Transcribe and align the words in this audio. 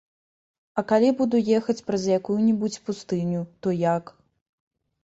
А 0.81 0.83
калі 0.91 1.11
буду 1.19 1.41
ехаць 1.59 1.77
праз 1.91 2.09
якую-небудзь 2.17 2.81
пустыню, 2.89 3.41
то 3.61 3.77
як? 3.87 4.05